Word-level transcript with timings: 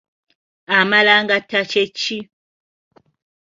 Amalangata 0.77 1.59
kye 1.69 1.83
ki? 1.97 2.19